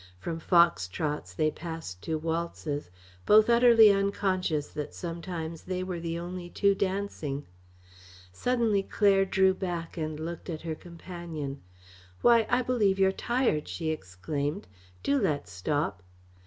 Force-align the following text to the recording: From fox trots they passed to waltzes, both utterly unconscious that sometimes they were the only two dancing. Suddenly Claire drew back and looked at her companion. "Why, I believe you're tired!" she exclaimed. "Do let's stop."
From 0.17 0.39
fox 0.39 0.87
trots 0.87 1.31
they 1.31 1.51
passed 1.51 2.01
to 2.05 2.17
waltzes, 2.17 2.89
both 3.27 3.51
utterly 3.51 3.91
unconscious 3.91 4.67
that 4.69 4.95
sometimes 4.95 5.61
they 5.61 5.83
were 5.83 5.99
the 5.99 6.17
only 6.17 6.49
two 6.49 6.73
dancing. 6.73 7.45
Suddenly 8.31 8.81
Claire 8.81 9.25
drew 9.25 9.53
back 9.53 9.97
and 9.97 10.19
looked 10.19 10.49
at 10.49 10.63
her 10.63 10.73
companion. 10.73 11.61
"Why, 12.23 12.47
I 12.49 12.63
believe 12.63 12.97
you're 12.97 13.11
tired!" 13.11 13.67
she 13.67 13.89
exclaimed. 13.89 14.67
"Do 15.03 15.19
let's 15.21 15.51
stop." 15.51 16.01